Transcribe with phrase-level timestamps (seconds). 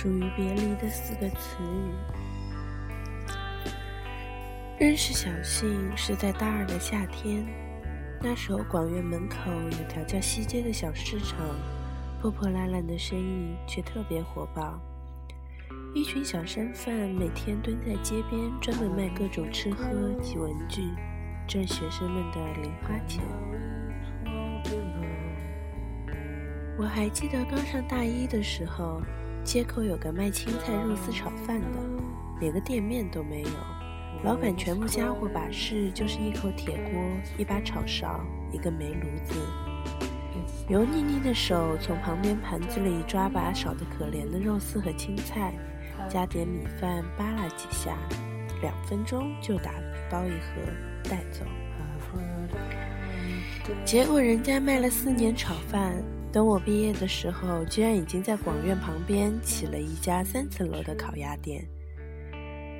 [0.00, 1.92] 属于别离的四个词语。
[4.78, 7.46] 认识小信是在大二的夏天，
[8.18, 11.36] 那时候广院门口有条叫西街的小市场，
[12.18, 14.80] 破破烂烂的生意却特别火爆。
[15.94, 19.84] 一群小商贩每天蹲在街边，专门卖各种吃喝
[20.22, 20.80] 及文具，
[21.46, 23.22] 赚学生们的零花钱。
[26.78, 29.02] 我还记得刚上大一的时候，
[29.42, 31.66] 街口有个卖青菜肉丝炒饭的，
[32.40, 33.50] 连个店面都没有，
[34.22, 37.02] 老板全部家伙把式就是一口铁锅、
[37.36, 38.20] 一把炒勺、
[38.52, 39.34] 一个煤炉子，
[40.68, 45.52] 油腻腻的手从旁边盘子里抓把少得可怜的肉丝和青菜。
[46.08, 47.96] 加点米饭，扒拉几下，
[48.62, 49.72] 两分钟就打
[50.10, 50.62] 包一盒
[51.04, 51.44] 带走。
[53.84, 61.66] 结果人家卖了四年炒饭，等我毕业的时候，居然已经在广院旁边起了一家三层楼的烤鸭店。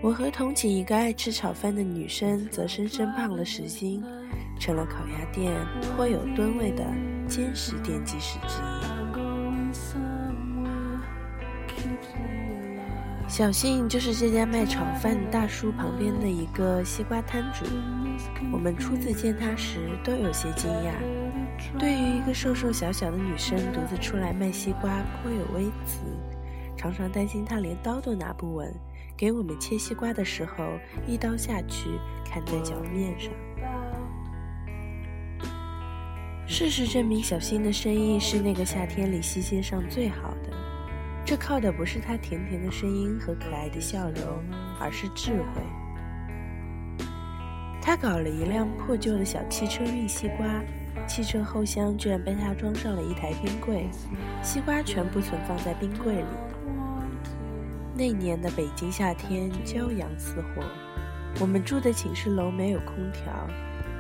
[0.02, 4.02] 我和同寝一个爱吃炒饭的女生，则深深胖了十斤，
[4.58, 5.52] 成了烤鸭店
[5.96, 6.84] 颇有吨位的
[7.26, 9.00] 坚实奠基石之一。
[13.28, 17.64] 小信就是这家卖炒饭大叔旁边的一个西瓜摊主。
[18.52, 20.92] 我们初次见他时都有些惊讶，
[21.78, 26.00] 对于一个瘦瘦小小的女生独自出来卖西瓜颇有微词，
[26.77, 28.75] 常常担心她连刀都拿不稳，
[29.16, 31.91] 给我们切西瓜的时候一刀下去
[32.25, 33.33] 砍在脚面上。
[36.47, 40.50] 事实证明，小新的生意是那个夏天里西街上最好的。
[41.25, 44.42] 这靠的不是他甜甜的声音和可爱的笑容，
[44.81, 45.79] 而是智慧。
[47.91, 50.62] 他搞了一辆破旧的小汽车运西瓜，
[51.08, 53.88] 汽车后厢居然被他装上了一台冰柜，
[54.44, 56.28] 西瓜全部存放在冰柜里。
[57.92, 60.62] 那年的北京夏天骄阳似火，
[61.41, 63.48] 我们住的寝室楼没有空调，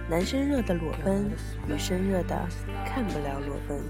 [0.08, 1.28] 男生热的裸奔，
[1.66, 2.48] 女生热的
[2.86, 3.82] 看不了裸奔。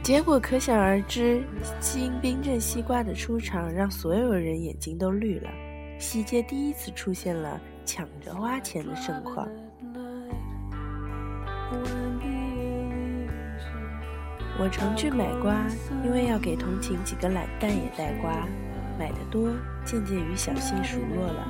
[0.00, 1.42] 结果可想而知，
[1.80, 5.50] 新冰镇西瓜的出场让所有人眼睛都绿了。
[5.98, 9.48] 西街第一次出现了抢着花钱的盛况。
[14.58, 15.54] 我常去买瓜，
[16.04, 18.32] 因为要给同寝几个懒蛋也带瓜。
[18.98, 19.50] 买的多，
[19.84, 21.46] 渐渐与小新熟络了。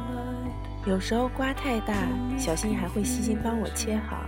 [0.84, 1.94] 有时候瓜太大，
[2.36, 4.26] 小新还会细心帮我切好，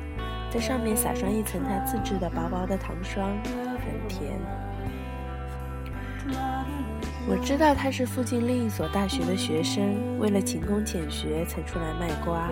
[0.51, 3.37] 在上面撒上一层他自制的薄薄的糖霜。
[3.45, 4.39] 很甜。
[7.31, 12.51] 我知道他是附近另一所大学的学生，为了勤工俭学才出来卖瓜。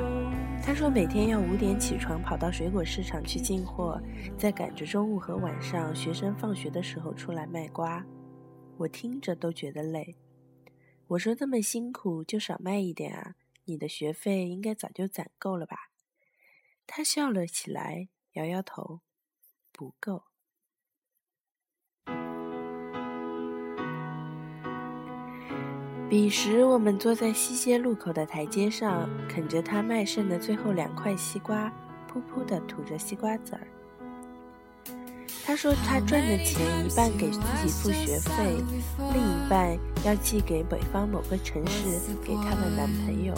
[0.62, 3.98] 他说每天要五点起床，跑到水果市场去进货，
[4.36, 8.04] 再赶着中午和晚上学生放学的时候出来卖瓜。
[8.76, 10.14] 我听着都觉得累。
[11.06, 15.88] 我说这么辛苦就少卖一点啊，你的学费应该早就攒够了吧？
[16.86, 19.00] 他笑了起来，摇摇头，
[19.72, 20.24] 不够。
[26.08, 31.66] 彼时，我们坐在西街路口的台阶上，啃着他卖剩的最后两块西瓜，
[32.08, 33.66] 噗噗地吐着西瓜籽儿。
[35.44, 38.56] 他说，他赚的钱一半给自己付学费，
[39.12, 41.82] 另一半要寄给北方某个城市
[42.24, 43.34] 给他的男朋友。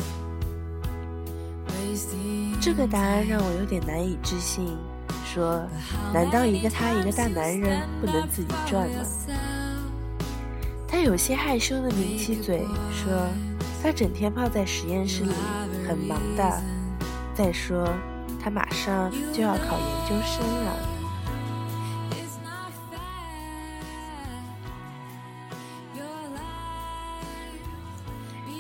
[2.61, 4.77] 这个答案让我有点难以置信，
[5.25, 5.67] 说：
[6.12, 9.03] 难道一个他一个大男人不能自己赚吗？
[10.99, 13.31] 他有些害羞的抿起嘴，说
[13.81, 15.31] ：“他整天泡在实验室里，
[15.87, 16.61] 很忙的。
[17.37, 17.89] 再说，
[18.43, 20.77] 他马上就要考研究生了。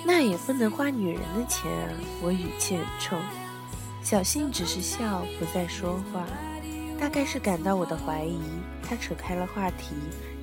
[0.06, 1.90] 那也不能花女人的钱啊！”
[2.22, 3.18] 我语气很冲。
[4.00, 6.24] 小信只是笑，不再说话。
[7.00, 8.38] 大概是感到我的怀疑，
[8.88, 9.96] 他扯开了话题。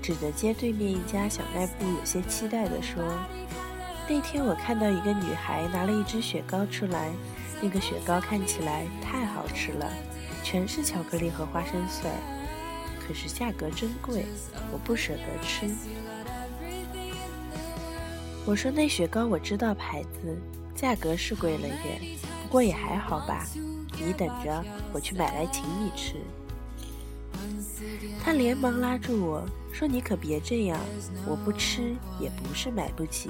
[0.05, 3.03] 指着街对面一家小卖部，有些期待地说
[4.07, 7.11] ：“那天我看到一个女孩拿了一支雪糕出来，
[7.59, 9.91] 那个雪糕看起来太好吃了，
[10.43, 12.17] 全是巧克力和花生碎儿，
[12.99, 14.27] 可是价格真贵，
[14.71, 15.67] 我不舍得吃。”
[18.45, 20.39] 我说：“那雪糕我知道牌子，
[20.75, 21.99] 价格是贵了一点，
[22.43, 23.43] 不过也还好吧。
[23.99, 24.63] 你等着，
[24.93, 26.17] 我去买来请你吃。”
[28.23, 30.79] 他连忙拉住我说：“你可别这样，
[31.25, 33.29] 我不吃也不是买不起，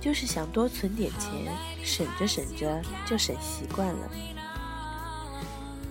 [0.00, 4.10] 就是想多存点钱，省着省着就省习惯了。”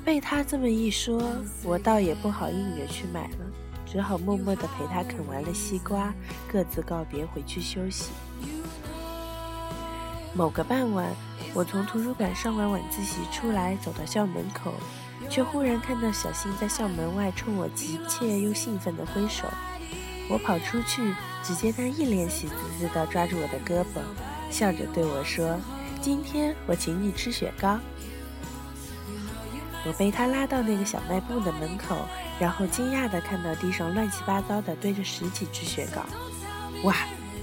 [0.06, 1.22] 被他这么一说，
[1.64, 3.46] 我倒也不好硬着去买了，
[3.86, 6.14] 只好默默地陪他啃完了西瓜，
[6.52, 8.12] 各自告别回去休息。
[10.34, 11.14] 某个傍晚，
[11.54, 14.74] 我从图书馆上完晚自习出来，走到校门口，
[15.28, 19.48] 却忽然看到小新在校门外冲我急切又兴奋地挥手。
[20.30, 21.14] 我跑出去，
[21.44, 24.02] 只见他一脸喜滋滋地抓住我的胳膊，
[24.52, 25.60] 笑着对我说
[26.02, 27.80] ：“今天我请你吃雪糕。”
[29.86, 31.98] 我被他拉到那个小卖部的门口，
[32.40, 36.06] 然后惊讶地看到地上乱七八糟的堆着十几只雪糕。
[36.84, 36.96] 哇，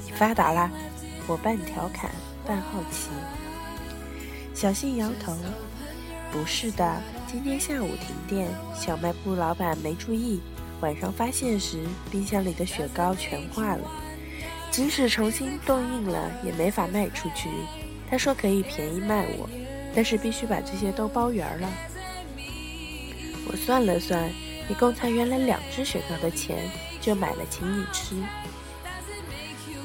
[0.05, 0.71] 你发达啦！
[1.27, 2.11] 我半调侃
[2.47, 3.09] 半好奇。
[4.55, 5.37] 小新摇头
[6.31, 7.03] ：“不是的，
[7.37, 10.41] 今天下午停电，小卖部老板没注意。”
[10.81, 13.91] 晚上发现时，冰箱里的雪糕全化了，
[14.71, 17.51] 即使重新冻硬了，也没法卖出去。
[18.09, 19.47] 他说可以便宜卖我，
[19.95, 21.69] 但是必须把这些都包圆了。
[23.51, 24.31] 我算了算，
[24.71, 26.57] 一共才原来两只雪糕的钱，
[27.03, 28.17] 就买了请你吃。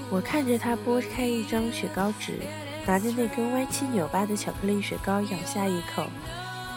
[0.10, 2.40] 我看着他剥开一张雪糕纸，
[2.86, 6.06] 拿着那根歪七扭八的巧克力雪糕咬下一口，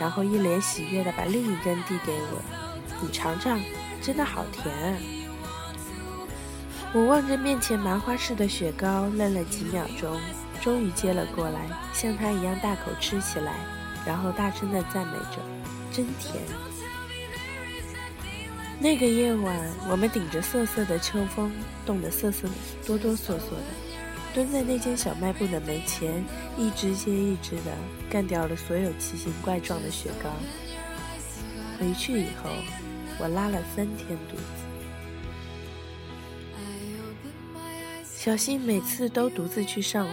[0.01, 2.43] 然后一脸喜悦地把另一根递给我
[3.01, 3.61] ：“你尝尝。”
[4.03, 4.99] 真的好甜啊！
[6.93, 10.21] 我望着面前麻花似的雪糕，愣了几秒钟，
[10.61, 13.55] 终于接了过来，像他一样大口吃起来，
[14.05, 15.41] 然后大声的赞美着
[15.91, 16.45] ：“真甜！”
[18.79, 19.59] 那个夜晚，
[19.89, 21.51] 我们顶着瑟瑟的秋风，
[21.87, 22.47] 冻得瑟瑟
[22.85, 23.73] 哆哆嗦嗦的，
[24.35, 26.25] 蹲在那间小卖部的门前，
[26.59, 27.73] 一只接一只的
[28.11, 30.31] 干掉了所有奇形怪状的雪糕。
[31.79, 32.51] 回去以后。
[33.21, 34.43] 我拉了三天肚子。
[38.03, 40.13] 小新每次都独自去上货，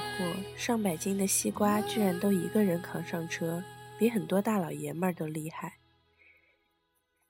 [0.56, 3.64] 上百斤的西瓜居然都一个人扛上车，
[3.98, 5.80] 比很多大老爷们儿都厉害。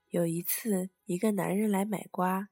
[0.09, 2.49] 有一次，一个男人来买瓜，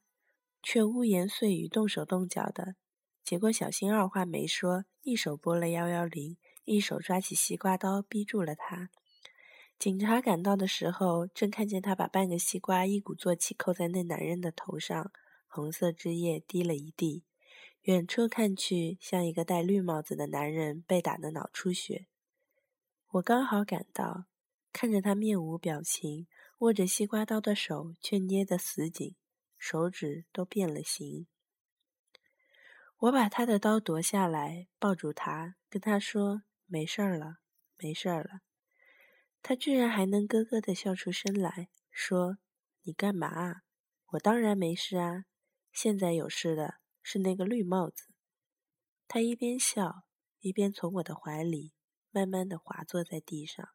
[0.63, 2.75] 却污言碎语、动手动脚的，
[3.29, 8.89] 结果小新二话没说，一手拨了幺幺零，一手抓起西瓜刀逼住了他。
[9.77, 15.11] 警察赶到的时候，正看见他把半个西瓜一鼓作气扣在那男人的头上，
[15.47, 17.23] 红色汁液滴了一地。
[17.83, 22.07] 远处看去，像一个戴绿帽子的男人被打得脑出血。
[23.11, 24.25] 我刚好赶到，
[24.73, 26.25] 看着他面无表情，
[26.61, 29.13] 握着西瓜刀的手却捏得死紧，
[29.55, 31.27] 手指都变了形。
[32.99, 37.37] 我把他的刀夺下来，抱住他，跟他说：“没事儿了，
[37.77, 38.41] 没事儿了。”
[39.41, 42.39] 他居然还能咯咯的笑出声来，说
[42.83, 43.61] ：“你干嘛啊？
[44.07, 45.23] 我当然没事啊。
[45.71, 48.03] 现在有事的是那个绿帽子。”
[49.07, 50.03] 他一边笑，
[50.41, 51.71] 一边从我的怀里
[52.11, 53.69] 慢慢的滑坐在地上。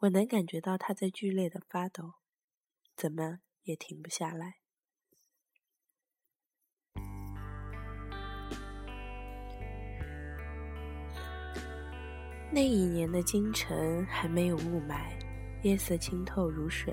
[0.00, 2.16] 我能感觉到他在剧烈的发抖，
[2.94, 4.59] 怎么也停不下来。
[12.52, 14.98] 那一年的京城还没有雾霾，
[15.62, 16.92] 夜色清透如水。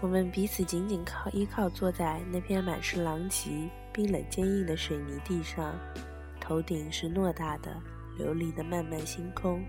[0.00, 5.72] 我们彼此紧紧靠依靠，坐在那片满是狼藉、冰冷坚硬的水泥地上，
[6.40, 7.80] 头顶是偌大的、
[8.18, 9.64] 琉璃的漫漫星空。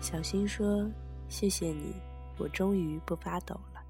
[0.00, 0.88] 小新说
[1.28, 1.96] ：“谢谢你，
[2.38, 3.82] 我终于不发抖了。”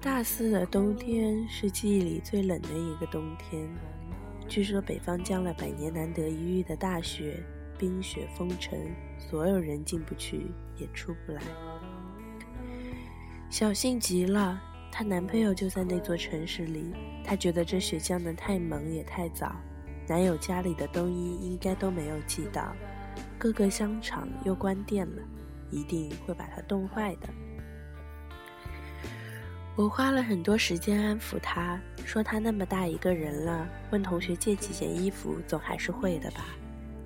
[0.00, 3.68] 大四的冬天是记忆里最冷的一个冬天。
[4.50, 7.40] 据说北方降了百年难得一遇的大雪，
[7.78, 8.76] 冰雪封城，
[9.16, 11.40] 所有人进不去也出不来。
[13.48, 16.92] 小信急了，她男朋友就在那座城市里，
[17.24, 19.54] 她觉得这雪降得太猛也太早，
[20.08, 22.74] 男友家里的冬衣应该都没有寄到，
[23.38, 25.22] 各个商场又关店了，
[25.70, 27.28] 一定会把她冻坏的。
[29.80, 36.44] 我花了很多时间安抚他，说他那么大一个人了，问同学借几件衣服总还是会的吧？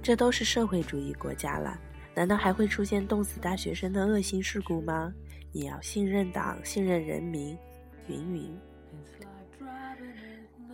[0.02, 1.78] 这都是社会主义国家了，
[2.16, 5.14] 难道还会出现冻死大学生的恶性事故吗？
[5.52, 7.56] 你要信任党，信任人民，
[8.08, 8.58] 云云。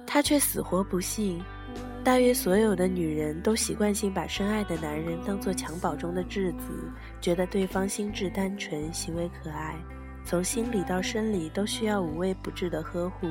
[0.06, 1.38] 他却死活不信。
[2.02, 6.90] 大约所有的女人都习惯性把深爱的男人当作襁褓中的稚子，
[7.20, 9.76] 觉得对方心智单纯，行为可爱。
[10.24, 13.26] 从心理到生理都需要无微不至的呵护，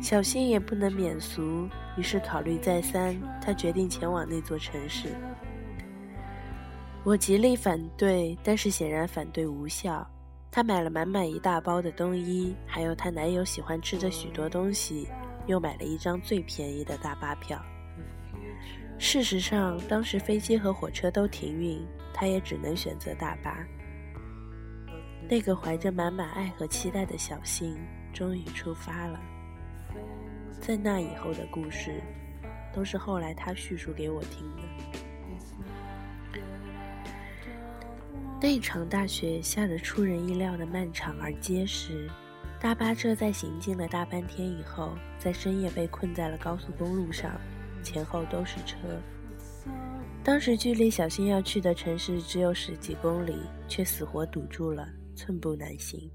[0.00, 5.08] 小新也不能免俗，于是考虑再三，他决定前往那座城市。
[7.04, 10.06] 我极力反对，但是显然反对无效。
[10.50, 15.08] 他买了满满一大包的冬衣，还有他男友喜欢吃的许多东西，
[15.46, 17.60] 又买了一张最便宜的大巴票。
[18.96, 23.66] 事实上，当时飞机和火车都停运，他也只能选择大巴。
[25.34, 27.76] 那个怀着满满爱和期待的小新
[28.12, 29.18] 终于出发了。
[30.60, 32.00] 在那以后的故事，
[32.72, 34.62] 都是后来他叙述给我听的。
[38.40, 42.08] 那场大雪下得出人意料的漫长而结实，
[42.60, 47.32] 大巴车在行进了大半天以后，在深夜被困在了高速公路上，
[47.82, 48.76] 前后都是车。
[50.22, 53.36] 当时距离小新要去的城市只有十几公里，
[53.66, 54.88] 却死活堵住了。
[55.14, 56.10] 寸步难行，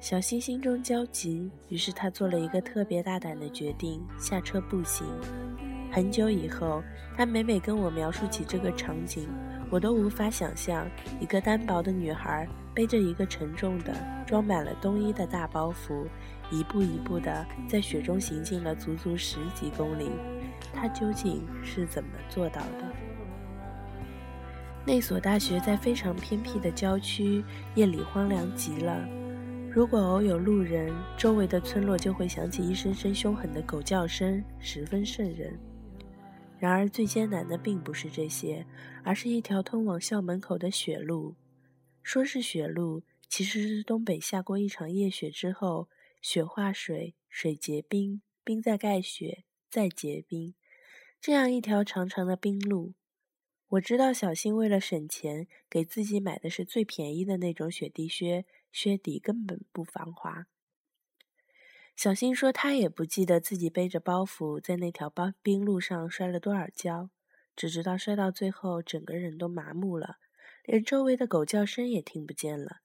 [0.00, 5.06] 小新心中焦急，于是他做了一个特别大胆的决定：下车步行。
[5.92, 6.82] 很久以后，
[7.16, 9.28] 他每每跟我描述起这个场景，
[9.70, 10.88] 我都无法想象
[11.20, 13.94] 一个单薄的女孩背着一个沉重的、
[14.26, 16.06] 装满了冬衣的大包袱，
[16.50, 20.10] 一步一步地在雪中行进了足足十几公里，
[20.72, 22.86] 她究竟是怎么做到的？
[24.92, 27.44] 那所大学在非常偏僻的郊区，
[27.76, 29.08] 夜里荒凉极了。
[29.70, 35.56] 如果偶有路人，周围的村落就会响起一声声凶狠的狗叫声，十分瘆人。
[36.58, 38.66] 然而最艰难的并不是这些，
[39.04, 41.36] 而是一条通往校门口的雪路。
[42.02, 45.88] 说是雪路，其实是东北下过一场夜雪之后，
[46.20, 50.54] 雪化水，水结冰，冰再盖雪，再结冰，
[51.20, 52.94] 这样一条长长的冰路。
[53.70, 60.46] 我知道小新为了省钱，给自己买的是最便宜的那种雪地靴，靴底根本不防滑。
[61.94, 67.10] 小新说他也不记得自己背着包袱在那条冰冰路上摔了多少跤，
[67.54, 70.16] 只知道摔到最后整个人都麻木了，
[70.64, 72.78] 连周围的狗叫声也听不见了。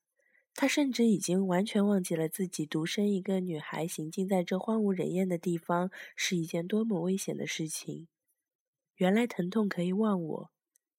[0.53, 8.07] 他甚至已经完全忘记了自己独身一个女孩行进在这荒无人烟的地方是一件多么危险的事情。
[8.97, 10.54] 原来疼痛可以忘我。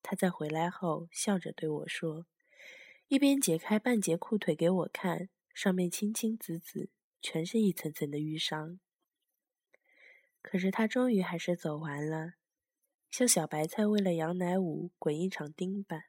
[0.08, 2.26] 他在回来后笑着对我说，
[3.08, 8.78] 一边解开半截裤腿给我看，上面青青紫紫，全是一层层的淤伤。
[10.40, 12.34] 可是他终于还是走完了，
[13.10, 16.04] 像小白菜为了杨乃武滚一场钉板，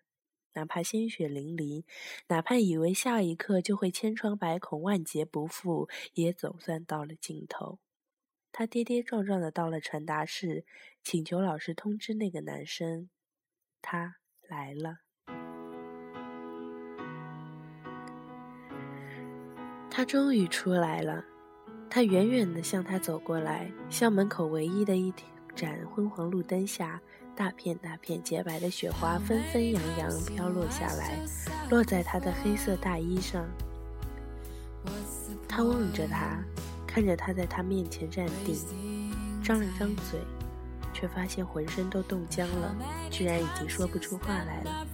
[0.54, 1.84] 哪怕鲜血淋漓，
[2.27, 7.80] 哪怕以为下一刻就会千疮百孔、万劫不复，也总算到了尽头。
[8.51, 10.68] 他跌跌撞撞的到了传达室，
[11.01, 13.10] 请求老师通知那个男生。
[13.82, 14.16] 他
[14.50, 14.98] 来了，
[19.90, 21.24] 他终于出来了。
[21.90, 25.14] 他远远的向他走过来，校门口唯一的一
[25.56, 27.02] 盏昏黄路灯下，
[27.36, 31.18] 大片大片洁白的雪花纷纷扬扬飘落下来，
[31.70, 33.48] 落在他的黑色大衣上。
[35.48, 36.44] 他望着他，
[36.86, 38.56] 看着他在他面前站定，
[39.42, 40.20] 张了张嘴。
[41.00, 42.75] 却发现浑身都冻僵了，
[43.12, 44.88] 居然已经说不出话来了。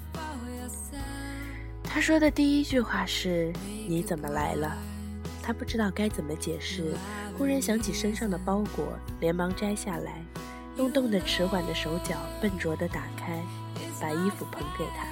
[1.81, 3.53] 他说的第一句话是
[3.87, 4.75] ：“你怎么来了？”
[5.41, 6.93] 他不知道该怎么解释，
[7.37, 10.21] 忽然想起身上的包裹，连忙摘下来，
[10.75, 13.41] 用冻得迟缓的手脚笨拙地打开，
[14.01, 15.05] 把衣服捧给他。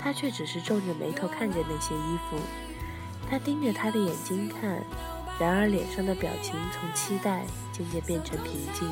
[0.00, 2.38] 他却只是皱着眉头看着那些衣服，
[3.30, 4.82] 他盯着他的眼睛看，
[5.38, 8.88] 然而脸上的表情从期待渐渐变成平静。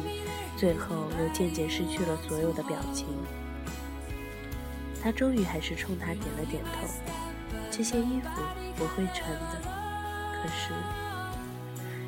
[0.56, 3.06] 最后又渐渐失去了所有的表情。
[5.02, 6.86] 他终于还是冲他点了点头。
[7.70, 8.28] 这些衣服
[8.78, 9.62] 我会穿的。
[10.42, 10.72] 可是，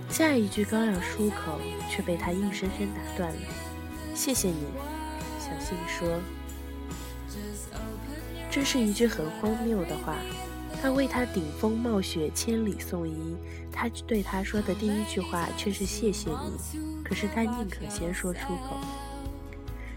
[0.09, 1.59] 下一句刚要出口，
[1.91, 3.41] 却被他硬生生打断了。
[4.14, 4.67] 谢谢你，
[5.41, 6.21] 小信说。
[8.50, 10.14] 这是一句很荒谬的话。
[10.85, 13.35] 他为他顶风冒雪千里送医，
[13.73, 17.03] 他对他说的第一句话却是谢谢你。
[17.03, 18.76] 可是他宁可先说出口，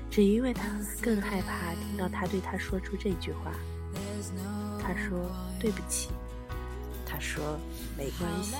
[0.10, 0.64] 只因为他
[1.02, 3.52] 更害怕听到他对他说出这句话。
[4.82, 5.30] 他说
[5.60, 6.08] 对不起，
[7.06, 7.60] 他说
[7.98, 8.56] 没关系，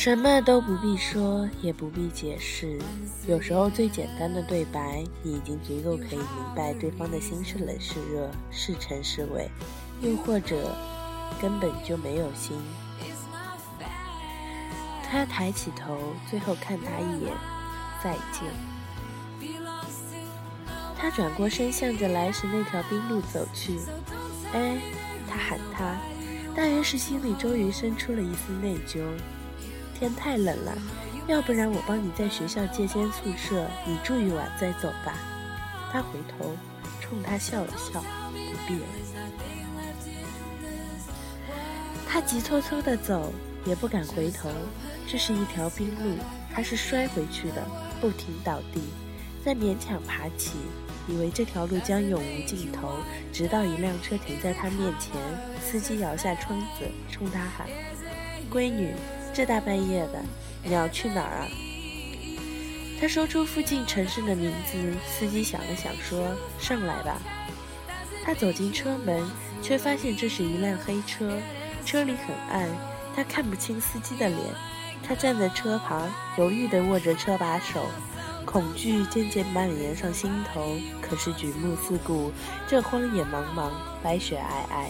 [0.00, 2.78] 什么都不必说，也不必解释。
[3.26, 9.50] 有时候最简单的对白，你已经足够可以明白对方的心是冷是热，是沉是伪，
[10.00, 10.74] 又或者
[11.38, 12.56] 根本就没有心。
[15.04, 15.98] 他抬起头，
[16.30, 17.34] 最后看他一眼，
[18.02, 18.48] 再见。
[20.96, 23.78] 他转过身，向着来时那条冰路走去。
[24.54, 24.80] 哎，
[25.28, 25.94] 他喊他，
[26.56, 29.02] 大约是心里终于生出了一丝内疚。
[30.00, 30.72] 天太冷了，
[31.26, 35.14] 要不然我帮你在学校借间宿舍，你住一晚再走吧。
[35.92, 36.56] 他回头
[37.02, 38.86] 冲他笑了笑，不必了。
[42.08, 43.30] 他急匆匆地走，
[43.66, 44.48] 也不敢回头。
[45.06, 46.16] 这是一条冰路，
[46.50, 47.62] 他是摔回去的，
[48.00, 48.80] 不停倒地，
[49.44, 50.52] 再勉强爬起，
[51.08, 52.94] 以为这条路将永无尽头，
[53.34, 55.12] 直到一辆车停在他面前，
[55.60, 57.68] 司机摇下窗子，冲他喊
[58.50, 58.94] ：“闺女，
[59.32, 60.22] 这大半夜的，
[60.62, 61.48] 你要去哪儿啊？”
[63.00, 67.18] 他说出附近城市的名字，司机想了想，说：“上来吧。”
[68.22, 69.26] 他走进车门，
[69.62, 71.38] 却发现这是一辆黑车，
[71.86, 72.68] 车里很暗，
[73.16, 74.38] 他看不清司机的脸。
[75.02, 77.86] 他站在车旁，犹豫地握着车把手。
[78.44, 82.32] 恐惧渐渐蔓延上心头，可是举目四顾，
[82.66, 83.70] 这荒野茫茫，
[84.02, 84.88] 白雪皑皑，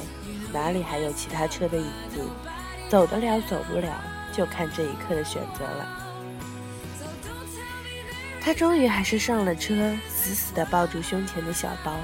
[0.53, 2.25] 哪里还有其他车的影子？
[2.89, 5.87] 走得了，走不了，就看这一刻的选择了。
[8.41, 11.95] 他终于还是上了车，死死地抱住胸前的小包，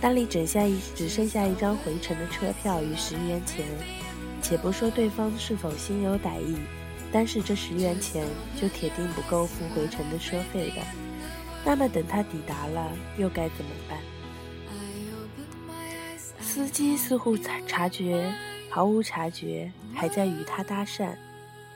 [0.00, 3.64] 袋里只下一只剩下一张回程的车票与十元钱。
[4.40, 6.56] 且不说对方是否心有歹意。
[7.10, 8.26] 单是这十元钱
[8.60, 10.82] 就铁定不够付回程的车费的，
[11.64, 13.98] 那么等他抵达了，又该怎么办？
[16.40, 18.30] 司机似乎察察觉，
[18.68, 21.14] 毫无察觉，还在与他搭讪：“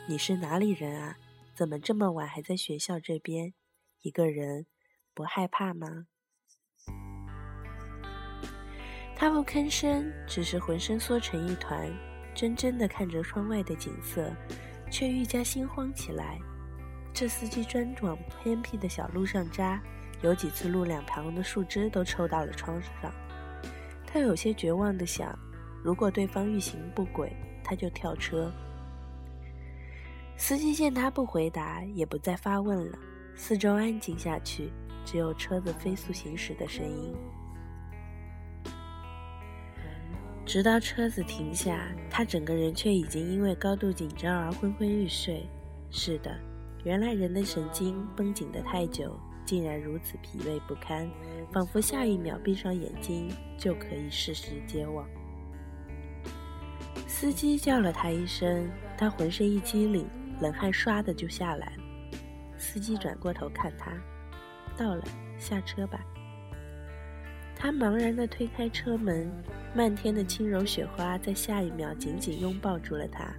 [0.09, 1.16] 你是哪里人啊？
[1.54, 3.54] 怎么这么晚还在学校这边？
[4.00, 4.66] 一个人，
[5.14, 6.06] 不害怕吗？”
[9.14, 11.88] 他不吭声，只是浑身缩成一团，
[12.35, 14.32] 怔怔地看着窗外的景色。
[14.92, 16.38] 却愈加心慌起来。
[17.14, 19.82] 这司机专往偏僻的小路上扎，
[20.21, 23.11] 有几次路两旁的树枝都抽到了窗上。
[24.06, 25.35] 他有些绝望地想：
[25.82, 28.52] 如果对方欲行不轨，他就跳车。
[30.44, 32.99] 司机见他不回答，也不再发问了。
[33.37, 34.72] 四周安静下去，
[35.04, 37.14] 只有车子飞速行驶的声音。
[40.44, 45.49] 直到车子停下，他整个人却已经因为高度紧张而昏昏欲睡。
[45.92, 46.37] 是的，
[46.82, 51.08] 原来人的神经绷紧得太久，竟然如此疲惫不堪，
[51.52, 55.06] 仿佛下一秒闭上眼睛就可以世事皆忘。
[57.06, 60.04] 司机叫了他一声，他浑身一激灵，
[60.43, 61.83] 冷汗唰的就下来了。
[62.59, 63.93] 司机转过头看他，
[64.76, 65.05] 到了，
[65.39, 66.05] 下车吧。
[67.55, 69.31] 他茫然地推开车门，
[69.73, 73.33] 漫天的轻柔雪花在下一秒紧紧拥抱住了他。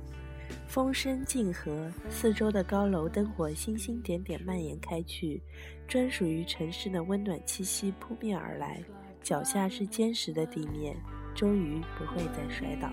[0.66, 5.44] 风声静和，四周的高楼灯火星星点点蔓延开去，
[5.88, 8.82] 专属于城市的温暖气息扑面而来。
[9.22, 10.96] 脚下是坚实的地面，
[11.36, 12.92] 终于不会再摔倒。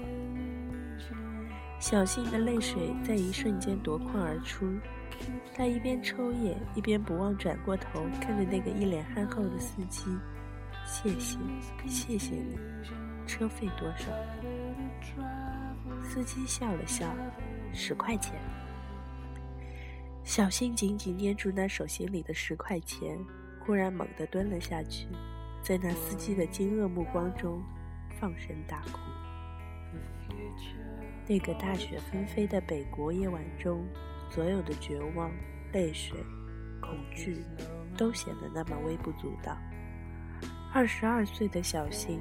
[1.80, 4.70] 小信的泪水在一瞬间夺眶而出，
[5.56, 10.04] 他一边抽噎，一边不忘转过头看着那个一脸憨厚的司机。
[10.84, 11.38] 谢谢，
[11.86, 12.58] 谢谢你。
[13.26, 14.12] 车费多少？
[16.04, 17.06] 司机笑了笑，
[17.72, 18.34] 十块钱。
[20.22, 23.18] 小新紧紧捏住那手心里的十块钱，
[23.64, 25.08] 忽然猛地蹲了下去，
[25.62, 27.62] 在那司机的惊愕目光中，
[28.20, 28.98] 放声大哭。
[31.26, 33.86] 那个大雪纷飞的北国夜晚中，
[34.30, 35.30] 所有的绝望、
[35.72, 36.18] 泪水、
[36.80, 37.44] 恐惧，
[37.96, 39.56] 都显得那么微不足道。
[40.72, 42.20] 二十二岁的小新，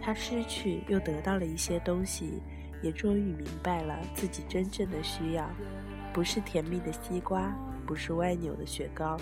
[0.00, 2.42] 他失去又得到了一些东西，
[2.82, 5.48] 也终于明白了自己真正的需要，
[6.12, 7.52] 不是甜蜜的西瓜，
[7.86, 9.16] 不是歪扭的雪糕，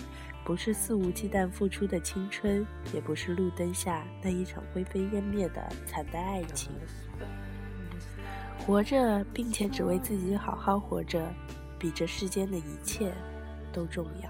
[0.45, 6.71] 不是肆无忌惮付出的青春，也不是路灯下那一场灰飞烟灭的惨淡爱情。
[8.67, 11.33] 活着，并且只为自己好好活着，
[11.79, 13.13] 比这世间的一切
[13.71, 14.29] 都重要。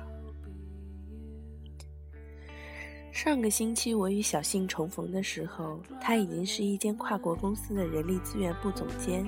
[3.12, 9.26] 上个星期我与小信重逢的时候，他已经是一间跨国公司的人力资源部总监，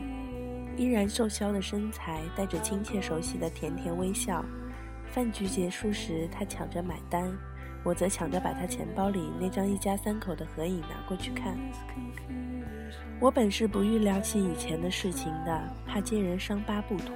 [0.78, 4.46] 依然瘦削的身材，带着亲切熟悉的甜甜微笑。
[5.08, 7.36] 饭局结束时，他抢着买单，
[7.84, 11.58] 我则抢着把他钱包里那张一家三口的合影拿过去看。
[13.20, 17.14] 我本是不欲聊起以前的事情的，怕揭人伤疤不妥，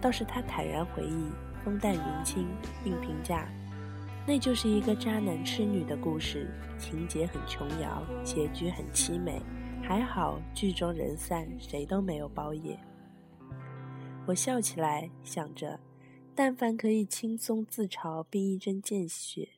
[0.00, 1.30] 倒是他坦然回忆，
[1.64, 2.46] 风淡云轻，
[2.84, 3.48] 并评价。
[4.26, 9.40] 那就是一个渣男痴女的故事，情节很琼瑶，结局很凄美。
[9.82, 12.76] 还好剧中人散，谁都没有包夜。
[14.26, 15.78] 我笑起来，想着，
[16.34, 19.48] 但凡可以轻松自嘲并一针见血，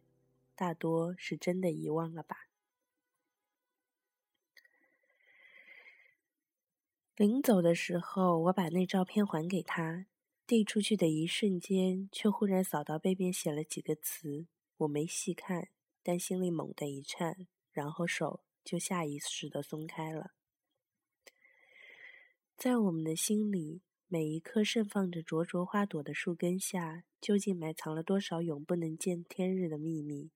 [0.58, 2.48] 大多是真的遗忘了吧。
[7.14, 10.06] 临走的时候，我把那照片还给他，
[10.48, 14.48] 递出去的一瞬间，却忽然扫到背面写了几个词。
[14.78, 15.68] 我没细看，
[16.02, 20.32] 但心里猛地一颤，然后手就下意识的松开了。
[22.56, 30.32] 在我们的心里，每一棵盛放着灼灼花朵的树根下，究竟埋藏了多少永不能见天日的秘密？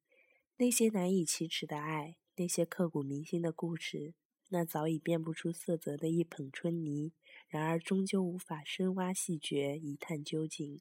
[0.62, 4.14] 那些难以启齿的爱，那些刻骨铭心的故事，
[4.50, 7.12] 那早已变不出色泽的一捧春泥，
[7.48, 10.80] 然而终究无法深挖细掘，一探究竟。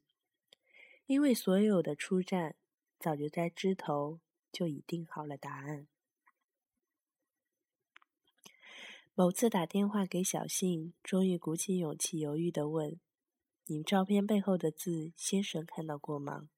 [1.06, 2.54] 因为所有的出战，
[3.00, 4.20] 早就在枝头
[4.52, 5.88] 就已定好了答案。
[9.16, 13.00] 某次打电话给小信，终于鼓起勇气，犹豫地问
[13.66, 16.48] ：“你照片背后的字，先生看到过吗？”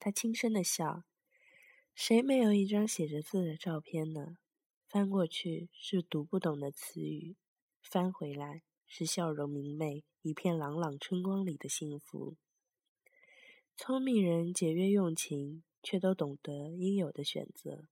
[0.00, 1.04] 他轻声的笑
[1.96, 4.36] ：“谁没有一张写着字的照片呢？
[4.86, 7.36] 翻过去是读不懂的词语，
[7.80, 12.36] 翻回来是笑容明媚、一片朗朗春光里的幸福。
[13.78, 17.88] 聪明人节约用情，却都懂得应有的选择。”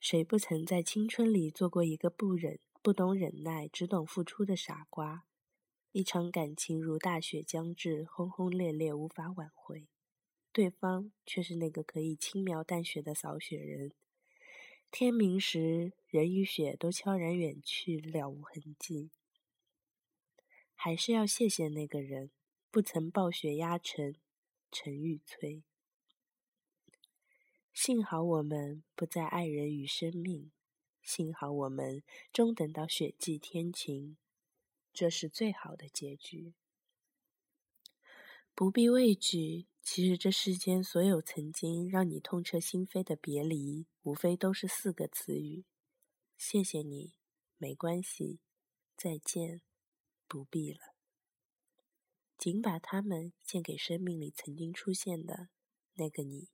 [0.00, 5.26] 谁不曾在青春里做过一个不忍、不懂忍耐、只懂付出的傻瓜？
[5.92, 9.90] 一场感情如大雪将至，轰轰烈烈，无法挽回，
[10.52, 13.92] 对方却是那个可以轻描淡写的扫雪人。
[14.90, 19.10] 天明时，人与雪都悄然远去，了无痕迹。
[20.74, 22.30] 还是要谢谢那个人，
[22.70, 24.14] 不曾暴雪压城，
[24.70, 25.62] 城欲摧。
[27.74, 30.50] 幸好我们不再爱人与生命，
[31.02, 34.16] 幸好我们终等到雪霁天晴，
[34.92, 36.54] 这是最好的结局。
[38.54, 45.64] 不必畏惧，其实这世间所有曾经让你痛彻心扉的别离，无非都是四个词语：
[46.36, 47.14] 谢谢你，
[47.56, 48.38] 没关系，
[48.98, 49.62] 再见，
[50.26, 50.94] 不必了。
[52.36, 55.48] 仅把它们献给生命里曾经出现的
[55.94, 56.50] 那个你。